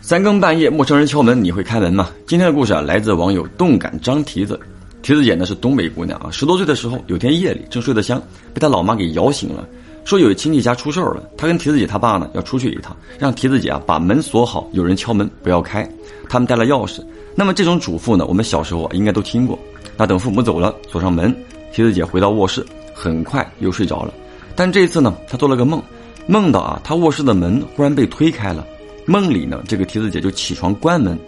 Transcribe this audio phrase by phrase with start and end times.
[0.00, 2.10] 三更半夜，陌生人敲门，你会开门吗？
[2.26, 4.58] 今天的故事啊，来自网友动感张蹄子。
[5.02, 8.22] 蹄子姐呢是东北姑娘啊，十多岁的时候，有天夜里正睡得香，
[8.54, 9.66] 被她老妈给摇醒了，
[10.04, 11.22] 说有亲戚家出事儿了。
[11.36, 15.88] 她跟蹄子姐她爸呢要出去一趟，让蹄子姐啊把门锁好，有人敲门不要开。
[16.28, 17.04] 他们带了钥匙。
[17.34, 19.58] 那么这种嘱咐呢，我们小时候啊应该都听过。
[19.96, 21.34] 那等父母走了，锁上门，
[21.72, 24.14] 蹄子姐回到卧室，很快又睡着了。
[24.54, 25.82] 但这一次呢，她做了个梦，
[26.26, 28.64] 梦到啊她卧室的门忽然被推开了。
[29.06, 31.18] 梦里呢，这个蹄子姐就起床关门，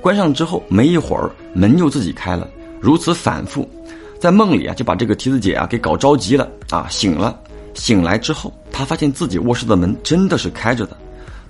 [0.00, 2.48] 关上之后没一会儿门又自己开了，
[2.80, 3.68] 如此反复，
[4.18, 6.48] 在梦里啊就把这个蹄子姐啊给搞着急了。
[6.70, 7.38] 啊醒了，
[7.74, 10.96] 醒来之后她发现自己卧室的门真的是开着的，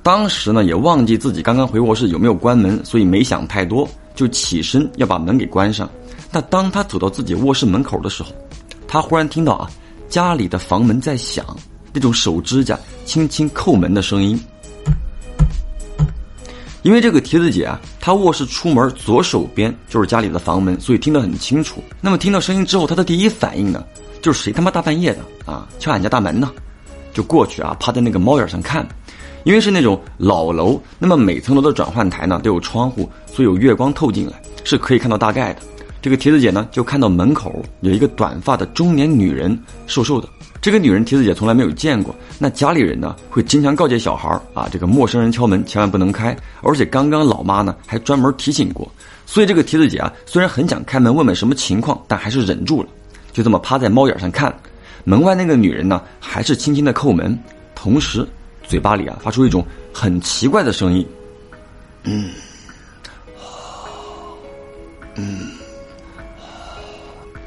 [0.02, 5.88] 当时呢也忘记自己刚刚回卧室有没有关门，所以没想太多就起身要把门给关上。
[6.32, 8.30] 那当他走到自己卧室门口的时候，
[8.86, 9.70] 他忽然听到啊
[10.08, 11.44] 家里的房门在响，
[11.92, 14.38] 那种手指甲轻轻叩门的声音。
[16.88, 21.84] 因为这个蹄子姐啊，她卧室出门左手边就是家里的房门，所以听得很清楚。
[22.00, 23.84] 那么听到声音之后，她的第一反应呢，
[24.22, 26.50] 就是谁他妈大半夜的啊敲俺家大门呢？
[27.12, 28.88] 就过去啊，趴在那个猫眼上看。
[29.44, 35.60] 因为是那种老楼，那么每层楼的转换台呢都有窗户，所以有月光透进来，是可以看到大概的。
[36.00, 40.28] 这个提子姐呢，就看到门口有一个短发的中年女人，瘦瘦的。
[40.60, 42.14] 这个女人，提子姐从来没有见过。
[42.38, 46.36] 那家里人呢，会经常告诫小孩啊，这个陌生人敲门千万不能开。
[46.62, 48.90] 而且刚刚老妈呢，还专门提醒过。
[49.24, 52.88] 所以这个提子姐啊，虽然很想开门问问什么情况，但还是忍住了，
[53.32, 54.52] 就这么趴在猫眼上看。
[55.04, 57.38] 门外那个女人呢，还是轻轻的叩门，
[57.74, 58.26] 同时
[58.66, 61.06] 嘴巴里啊发出一种很奇怪的声音，
[62.02, 62.30] 嗯，
[65.14, 65.38] 嗯，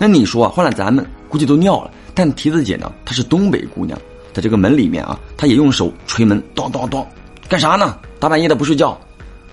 [0.01, 1.91] 那你说，换了咱们估计都尿了。
[2.15, 3.95] 但蹄子姐呢，她是东北姑娘，
[4.33, 7.05] 在这个门里面啊，她也用手捶门，咚咚咚，
[7.47, 7.99] 干啥呢？
[8.19, 8.99] 大半夜的不睡觉，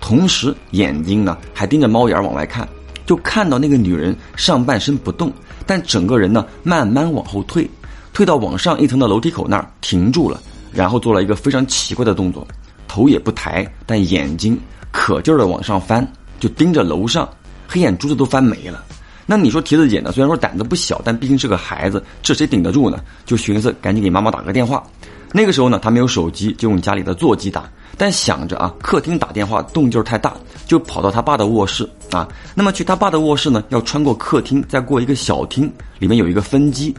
[0.01, 2.67] 同时眼睛呢还盯着猫眼往外看，
[3.05, 5.31] 就看到那个女人上半身不动，
[5.67, 7.69] 但整个人呢慢慢往后退，
[8.11, 10.41] 退到往上一层的楼梯口那儿停住了，
[10.73, 12.47] 然后做了一个非常奇怪的动作，
[12.87, 14.59] 头也不抬，但眼睛
[14.89, 17.29] 可劲儿的往上翻，就盯着楼上，
[17.67, 18.83] 黑眼珠子都翻没了。
[19.31, 20.11] 那你说蹄子姐呢？
[20.11, 22.99] 虽然说胆子不小，但毕竟是个孩子，这谁顶得住呢？
[23.27, 24.83] 就寻思赶紧给妈妈打个电话。
[25.31, 27.69] 那个时候呢，他没有手机，就用家里的座机打。
[27.95, 30.33] 但想着啊，客厅打电话动静太大，
[30.65, 32.27] 就跑到他爸的卧室啊。
[32.55, 36.91] 那么去他爸的卧室呢，要穿过客厅，再过一个小厅，里面有一个分机。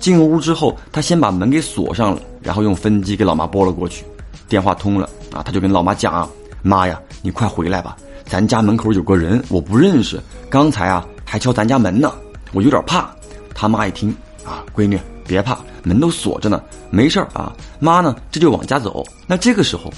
[0.00, 4.04] 进屋之后，他先把门给锁上了，然后用分机给老妈拨了过去。
[4.48, 6.28] 电话通了啊，他就跟老妈讲
[6.62, 10.20] ：“妈呀，你快回来吧，咱家门口有个人，我不认识。
[10.50, 12.14] 刚才啊。”还敲咱家门呢，
[12.54, 13.10] 我有点怕。
[13.54, 14.08] 他妈一听
[14.42, 17.52] 啊，闺女别怕，门都锁着呢，没事儿啊。
[17.78, 19.04] 妈呢，这就往家走。
[19.26, 19.92] 那这个时候，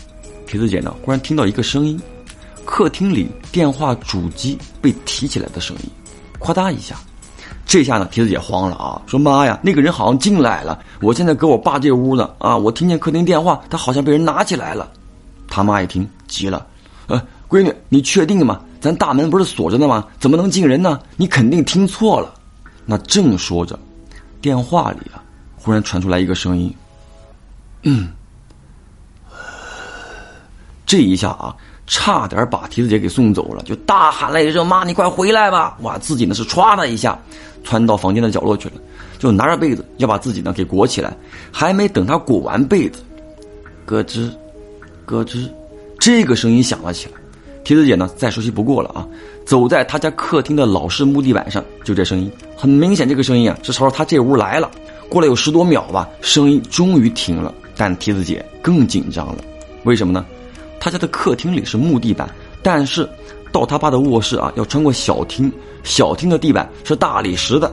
[0.48, 1.97] 皮子姐呢，忽然听到一个声音，
[2.65, 5.84] 客厅里电话主机被提起来的声音，
[6.41, 6.97] 夸嗒一下。
[7.65, 10.82] 这下呢，皮子姐慌了啊，说妈呀，那个人好像进来了。
[11.00, 14.91] 我现在搁我爸这屋呢啊，我听见客厅电话，他好像被人拿起来了。
[15.47, 16.66] 他妈一听急了，
[17.06, 18.60] 呃，闺女，你确定吗？
[18.81, 20.06] 咱大门不是锁着的吗？
[20.20, 21.00] 怎么能进人呢？
[21.16, 22.34] 你肯定听错了。
[22.84, 23.78] 那正说着，
[24.41, 25.22] 电话里啊，
[25.56, 26.72] 忽然传出来一个声音
[27.82, 28.09] ：“嗯。”
[30.86, 31.54] 这一下啊，
[31.86, 37.19] 差点把蹄子姐给送走了，就大喊了一声：“妈，你快回来吧！”哇，自己呢是唰的一下
[37.65, 38.75] 窜到房间的角落去了，
[39.19, 41.15] 就拿着被子要把自己呢给裹起来。
[41.53, 43.03] 还没等他裹完被子，
[43.84, 44.30] 咯吱，
[45.04, 45.50] 咯吱，
[45.98, 47.12] 这个声音响了起来。
[47.69, 49.06] 蹄子姐呢，再熟悉不过了啊！
[49.45, 54.71] 走在他家客厅的老式木地板上，就这声音，很明显，这个声音啊是朝着他这屋来了。
[55.11, 57.55] 过了有十多秒吧，声音终于停了。
[57.77, 59.45] 但蹄子姐更紧张了，
[59.84, 60.25] 为什么呢？
[60.81, 62.27] 他家的客厅里是木地板，
[62.62, 63.07] 但是
[63.53, 65.53] 到他爸的卧室啊，要穿过小厅，
[65.84, 67.71] 小厅的地板是大理石的，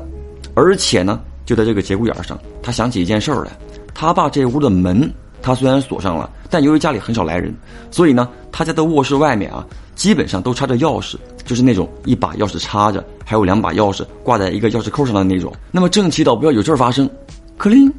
[0.55, 3.57] 而且呢，就在这个节骨眼上，他想起一件事儿来：
[3.93, 5.09] 他爸这屋的门，
[5.41, 7.55] 他虽然锁上了，但由于家里很少来人，
[7.89, 9.65] 所以呢，他家的卧室外面啊。
[10.05, 11.15] 基本上都插着钥匙，
[11.45, 15.51] 就是那种一把钥匙插着，还有两把钥匙挂在一个钥匙扣上的那种。
[15.71, 17.09] 那么正祈祷不要有事儿发生，
[17.57, 17.91] 克林，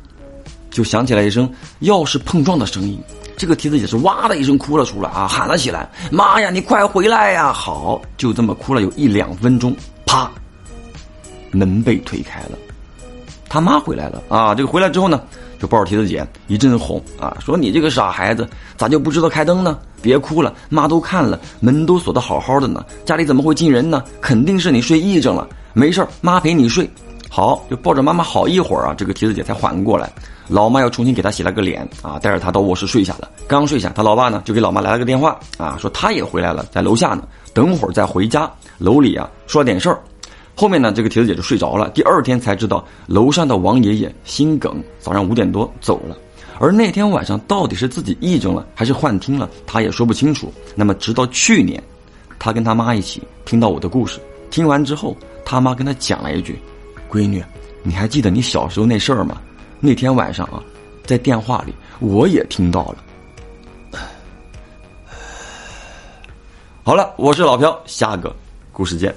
[0.71, 2.97] 就响起来一声钥匙碰撞的声音。
[3.37, 9.75] 这个蹄子也是哇的一声哭了出来啊，喊了起来：“妈呀，你快回来呀！”好，就这么哭了有一两分钟，
[10.07, 10.31] 啪，
[11.51, 12.57] 门被推开了，
[13.49, 14.55] 他妈回来了啊。
[14.55, 15.21] 这个回来之后呢？
[15.59, 19.79] 就抱着蹄子姐一阵哄啊，说你这个傻孩子，咋就不知道开灯呢？
[20.03, 24.05] 别哭了，妈都看了，门都锁得好好的呢，家里怎么会进人呢？
[24.21, 25.49] 肯定是你睡癔症了。
[25.73, 26.89] 没事妈陪你睡。
[27.29, 30.11] 好，就抱着妈妈好一会儿啊，这个提子姐才缓过来。
[30.49, 33.29] 老妈又重新给她洗了个脸啊，带着她到卧室睡下了。
[33.49, 38.49] 刚睡下，她老爸呢就给老妈来了个电话啊，说他也回来了，在楼下呢，等会儿再回家。
[38.79, 39.99] 楼里啊说了点事儿。
[40.59, 41.91] 后面呢，这个铁子姐就睡着了。
[41.91, 46.17] 第二天才知道，楼上的王爷爷心梗，早上五点多走了。
[46.59, 50.51] 而那天晚上到底是自己癔症了还是幻听了，他也说不清楚。
[50.75, 51.83] 那么直到去年，
[52.39, 54.19] 他跟他妈一起听到我的故事，
[54.51, 55.15] 听完之后，
[55.45, 56.59] 他妈跟他讲了一句
[57.13, 57.45] ：“闺女，
[57.83, 59.39] 你还记得你小时候那事儿吗？
[59.79, 60.63] 那天晚上啊，
[61.05, 62.97] 在电话里我也听到了。
[66.83, 68.35] ”好了，我是老朴，下个
[68.73, 69.15] 故事见。